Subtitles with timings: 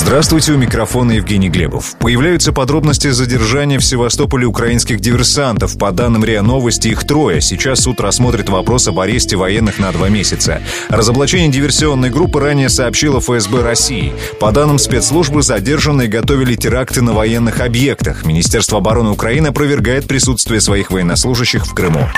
[0.00, 1.96] Здравствуйте, у микрофона Евгений Глебов.
[1.98, 5.76] Появляются подробности задержания в Севастополе украинских диверсантов.
[5.76, 7.40] По данным РИА Новости, их трое.
[7.40, 10.62] Сейчас суд рассмотрит вопрос об аресте военных на два месяца.
[10.88, 14.14] Разоблачение диверсионной группы ранее сообщила ФСБ России.
[14.38, 18.24] По данным спецслужбы, задержанные готовили теракты на военных объектах.
[18.24, 22.08] Министерство обороны Украины опровергает присутствие своих военнослужащих в Крыму.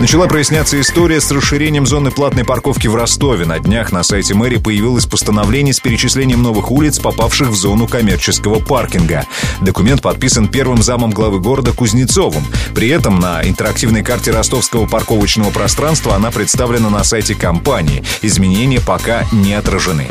[0.00, 3.44] Начала проясняться история с расширением зоны платной парковки в Ростове.
[3.44, 8.60] На днях на сайте мэрии появилось постановление с перечислением новых улиц, попавших в зону коммерческого
[8.60, 9.26] паркинга.
[9.60, 12.44] Документ подписан первым замом главы города Кузнецовым.
[12.76, 18.04] При этом на интерактивной карте ростовского парковочного пространства она представлена на сайте компании.
[18.22, 20.06] Изменения пока не отражены.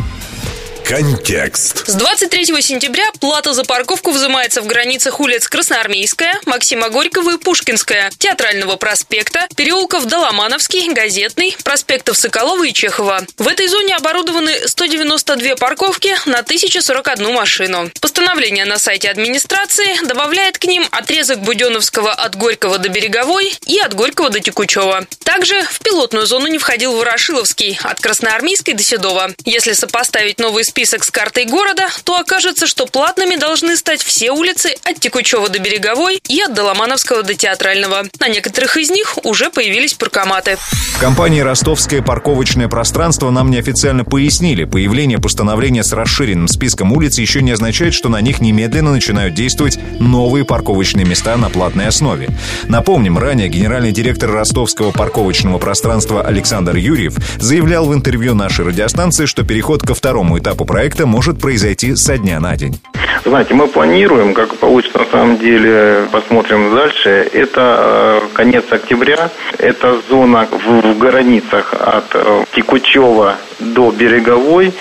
[0.88, 1.86] Контекст.
[1.86, 8.10] С 23 сентября плата за парковку взимается в границах улиц Красноармейская, Максима Горького и Пушкинская,
[8.18, 13.26] Театрального проспекта, переулков Доломановский, Газетный, проспектов Соколова и Чехова.
[13.38, 17.92] В этой зоне оборудованы 192 парковки на 1041 машину.
[18.00, 23.94] Постановление на сайте администрации добавляет к ним отрезок Буденовского от Горького до Береговой и от
[23.94, 25.06] Горького до Текучева.
[25.26, 29.32] Также в пилотную зону не входил Ворошиловский от Красноармейской до Седова.
[29.44, 34.76] Если сопоставить новые список с картой города, то окажется, что платными должны стать все улицы
[34.84, 38.04] от Текучева до Береговой и от Доломановского до Театрального.
[38.20, 40.58] На некоторых из них уже появились паркоматы.
[40.96, 47.42] В компании «Ростовское парковочное пространство» нам неофициально пояснили, появление постановления с расширенным списком улиц еще
[47.42, 52.30] не означает, что на них немедленно начинают действовать новые парковочные места на платной основе.
[52.68, 59.42] Напомним, ранее генеральный директор ростовского парковочного пространства Александр Юрьев заявлял в интервью нашей радиостанции, что
[59.42, 62.80] переход ко второму этапу проекта может произойти со дня на день.
[63.26, 67.10] Знаете, мы планируем, как получится на самом деле, посмотрим дальше.
[67.34, 74.74] Это э, конец октября, это зона в, в границах от э, Текучева до Береговой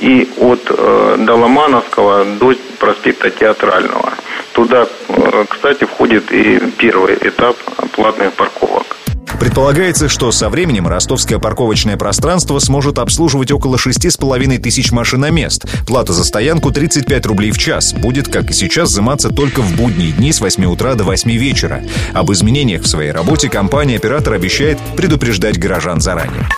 [0.00, 4.12] и от э, Доломановского до проспекта Театрального.
[4.52, 7.56] Туда, э, кстати, входит и первый этап
[7.92, 8.87] платных парковок.
[9.38, 15.66] Предполагается, что со временем ростовское парковочное пространство сможет обслуживать около 6,5 тысяч машиномест.
[15.86, 17.92] Плата за стоянку 35 рублей в час.
[17.92, 21.82] Будет, как и сейчас, взиматься только в будние дни с 8 утра до 8 вечера.
[22.12, 26.48] Об изменениях в своей работе компания-оператор обещает предупреждать горожан заранее.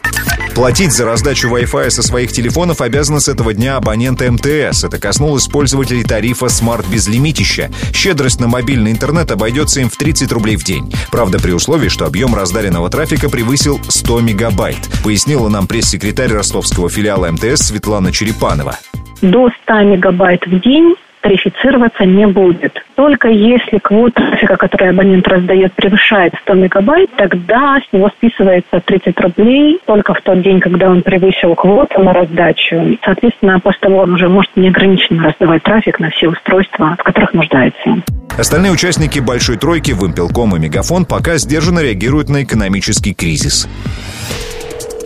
[0.54, 4.84] Платить за раздачу Wi-Fi со своих телефонов обязаны с этого дня абоненты МТС.
[4.84, 7.70] Это коснулось пользователей тарифа Smart Безлимитища.
[7.94, 10.92] Щедрость на мобильный интернет обойдется им в 30 рублей в день.
[11.10, 17.30] Правда, при условии, что объем раздаренного трафика превысил 100 мегабайт, пояснила нам пресс-секретарь ростовского филиала
[17.30, 18.78] МТС Светлана Черепанова.
[19.22, 22.82] До 100 мегабайт в день тарифицироваться не будет.
[22.94, 29.20] Только если квота трафика, который абонент раздает, превышает 100 мегабайт, тогда с него списывается 30
[29.20, 32.98] рублей только в тот день, когда он превысил квоту на раздачу.
[33.04, 38.02] Соответственно, после того он уже может неограниченно раздавать трафик на все устройства, в которых нуждается.
[38.38, 43.68] Остальные участники «Большой тройки», Вымпелком и Мегафон пока сдержанно реагируют на экономический кризис.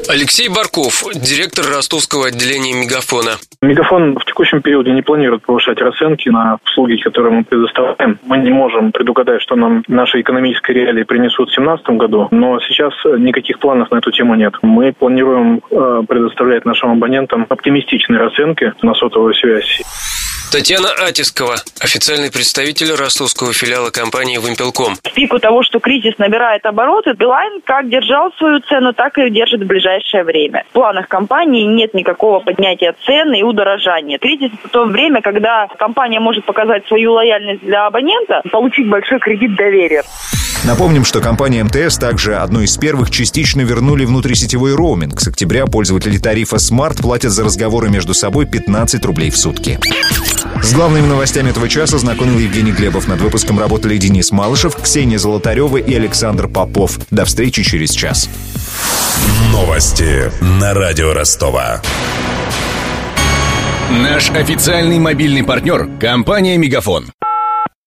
[0.08, 3.38] Алексей Барков, директор ростовского отделения «Мегафона».
[3.62, 8.18] Мегафон в текущем периоде не планирует повышать расценки на услуги, которые мы предоставляем.
[8.24, 12.92] Мы не можем предугадать, что нам наши экономические реалии принесут в 2017 году, но сейчас
[13.18, 14.54] никаких планов на эту тему нет.
[14.60, 19.82] Мы планируем э, предоставлять нашим абонентам оптимистичные расценки на сотовую связь.
[20.52, 24.94] Татьяна Атискова, официальный представитель ростовского филиала компании «Вымпелком».
[25.02, 29.62] В пику того, что кризис набирает обороты, Билайн как держал свою цену, так и держит
[29.62, 30.64] в ближайшее время.
[30.70, 34.18] В планах компании нет никакого поднятия цен и удорожания.
[34.18, 39.56] Кризис– это то время, когда компания может показать свою лояльность для абонента, получить большой кредит
[39.56, 40.04] доверия.
[40.64, 45.20] Напомним, что компания МТС также одной из первых частично вернули внутрисетевой роуминг.
[45.20, 49.78] С октября пользователи тарифа Smart платят за разговоры между собой 15 рублей в сутки.
[50.62, 53.06] С главными новостями этого часа знакомил Евгений Глебов.
[53.08, 56.98] Над выпуском работали Денис Малышев, Ксения Золотарева и Александр Попов.
[57.10, 58.28] До встречи через час.
[59.52, 61.82] Новости на радио Ростова.
[63.90, 67.12] Наш официальный мобильный партнер– компания «Мегафон».